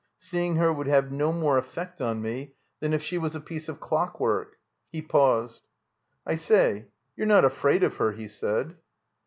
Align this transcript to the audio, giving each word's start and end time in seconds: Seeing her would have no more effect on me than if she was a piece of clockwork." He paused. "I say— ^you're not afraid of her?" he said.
Seeing 0.17 0.55
her 0.55 0.73
would 0.73 0.87
have 0.87 1.11
no 1.11 1.31
more 1.31 1.59
effect 1.59 2.01
on 2.01 2.23
me 2.23 2.55
than 2.79 2.91
if 2.91 3.03
she 3.03 3.19
was 3.19 3.35
a 3.35 3.39
piece 3.39 3.69
of 3.69 3.79
clockwork." 3.79 4.57
He 4.91 5.03
paused. 5.03 5.61
"I 6.25 6.33
say— 6.37 6.87
^you're 7.19 7.27
not 7.27 7.45
afraid 7.45 7.83
of 7.83 7.97
her?" 7.97 8.11
he 8.11 8.27
said. 8.27 8.77